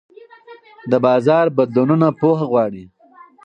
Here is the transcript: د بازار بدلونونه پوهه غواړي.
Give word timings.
د 0.91 0.93
بازار 1.05 1.45
بدلونونه 1.57 2.07
پوهه 2.19 2.45
غواړي. 2.51 2.85